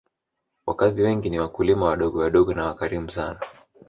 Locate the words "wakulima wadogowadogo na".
1.39-2.65